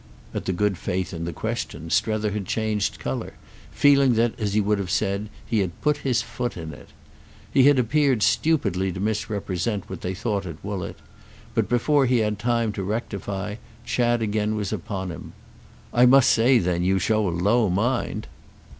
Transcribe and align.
At 0.33 0.45
the 0.45 0.51
good 0.51 0.79
faith 0.79 1.13
in 1.13 1.25
the 1.25 1.31
question 1.31 1.91
Strether 1.91 2.31
had 2.31 2.47
changed 2.47 2.97
colour, 2.97 3.33
feeling 3.71 4.15
that, 4.15 4.33
as 4.39 4.55
he 4.55 4.59
would 4.59 4.79
have 4.79 4.89
said, 4.89 5.29
he 5.45 5.59
had 5.59 5.79
put 5.81 5.97
his 5.97 6.23
foot 6.23 6.57
in 6.57 6.73
it. 6.73 6.89
He 7.53 7.67
had 7.67 7.77
appeared 7.77 8.23
stupidly 8.23 8.91
to 8.93 8.99
misrepresent 8.99 9.87
what 9.91 10.01
they 10.01 10.15
thought 10.15 10.47
at 10.47 10.57
Woollett; 10.65 10.97
but 11.53 11.69
before 11.69 12.07
he 12.07 12.17
had 12.17 12.39
time 12.39 12.71
to 12.71 12.83
rectify 12.83 13.57
Chad 13.85 14.23
again 14.23 14.55
was 14.55 14.73
upon 14.73 15.11
him. 15.11 15.33
"I 15.93 16.07
must 16.07 16.31
say 16.31 16.57
then 16.57 16.83
you 16.83 16.97
show 16.97 17.27
a 17.27 17.29
low 17.29 17.69
mind!" 17.69 18.25